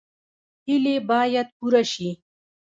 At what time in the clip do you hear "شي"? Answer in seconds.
1.91-2.09